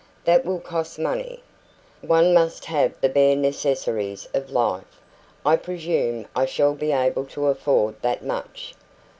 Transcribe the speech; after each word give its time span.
"That 0.25 0.43
will 0.45 0.59
cost 0.59 0.97
money." 0.97 1.43
"One 2.01 2.33
must 2.33 2.65
have 2.65 2.99
the 3.01 3.07
bare 3.07 3.35
necessaries 3.35 4.27
of 4.33 4.49
life. 4.49 4.99
I 5.45 5.55
presume 5.57 6.25
I 6.35 6.47
shall 6.47 6.73
be 6.73 6.91
able 6.91 7.25
to 7.25 7.45
afford 7.45 8.01
that 8.01 8.25
much. 8.25 8.73